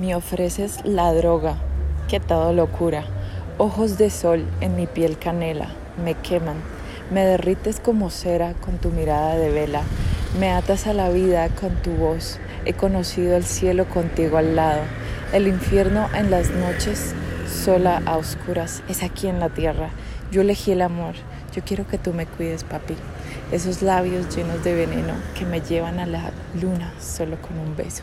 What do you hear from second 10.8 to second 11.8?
a la vida con